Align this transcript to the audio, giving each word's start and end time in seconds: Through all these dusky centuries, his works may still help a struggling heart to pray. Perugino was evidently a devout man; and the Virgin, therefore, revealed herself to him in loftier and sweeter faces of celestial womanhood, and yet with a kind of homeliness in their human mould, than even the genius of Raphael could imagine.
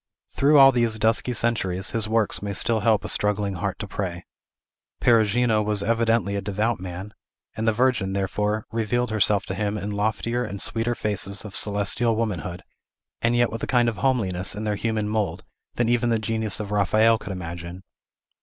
Through 0.31 0.57
all 0.57 0.71
these 0.71 0.97
dusky 0.97 1.31
centuries, 1.31 1.91
his 1.91 2.09
works 2.09 2.41
may 2.41 2.53
still 2.53 2.79
help 2.79 3.05
a 3.05 3.07
struggling 3.07 3.53
heart 3.53 3.77
to 3.77 3.87
pray. 3.87 4.25
Perugino 4.99 5.61
was 5.61 5.83
evidently 5.83 6.35
a 6.35 6.41
devout 6.41 6.79
man; 6.79 7.13
and 7.55 7.67
the 7.67 7.71
Virgin, 7.71 8.13
therefore, 8.13 8.65
revealed 8.71 9.11
herself 9.11 9.45
to 9.45 9.53
him 9.53 9.77
in 9.77 9.91
loftier 9.91 10.43
and 10.43 10.59
sweeter 10.59 10.95
faces 10.95 11.45
of 11.45 11.55
celestial 11.55 12.15
womanhood, 12.15 12.63
and 13.21 13.35
yet 13.35 13.51
with 13.51 13.61
a 13.61 13.67
kind 13.67 13.87
of 13.87 13.97
homeliness 13.97 14.55
in 14.55 14.63
their 14.63 14.73
human 14.73 15.07
mould, 15.07 15.43
than 15.75 15.87
even 15.87 16.09
the 16.09 16.17
genius 16.17 16.59
of 16.59 16.71
Raphael 16.71 17.19
could 17.19 17.31
imagine. 17.31 17.83